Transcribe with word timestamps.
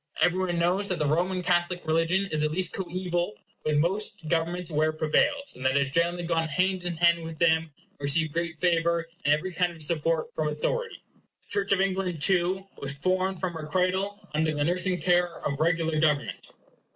Every 0.19 0.39
one 0.39 0.57
knows 0.57 0.87
that 0.87 0.97
the 0.97 1.05
Roman 1.05 1.43
Catholic 1.43 1.85
religion 1.85 2.27
is 2.31 2.41
at 2.41 2.49
least 2.49 2.73
co 2.73 2.85
eval 2.89 3.35
with 3.63 3.77
most 3.77 4.15
of 4.15 4.21
the 4.21 4.35
governments 4.35 4.71
where 4.71 4.89
it 4.89 4.97
prevails; 4.97 5.53
that 5.61 5.75
it 5.75 5.77
has 5.77 5.91
generally 5.91 6.23
gone 6.23 6.47
hand 6.47 6.83
in 6.83 6.97
hand 6.97 7.23
with 7.23 7.37
them, 7.37 7.69
and 7.77 7.99
received 7.99 8.33
great 8.33 8.57
favor 8.57 9.07
and 9.23 9.31
every 9.35 9.53
kind 9.53 9.71
of 9.73 9.79
support 9.83 10.33
from 10.33 10.47
authority. 10.47 11.03
The 11.43 11.49
Church 11.49 11.71
of 11.71 11.81
England 11.81 12.19
too 12.19 12.65
was 12.79 12.93
formed 12.95 13.39
from 13.39 13.53
her 13.53 13.67
cradle 13.67 14.27
under 14.33 14.55
the 14.55 14.63
nursing 14.63 14.99
care 14.99 15.37
of 15.45 15.59
regular 15.59 15.99
government. 15.99 16.49